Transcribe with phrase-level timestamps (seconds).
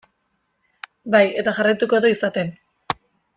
[1.15, 2.51] Bai, eta jarraituko du izaten.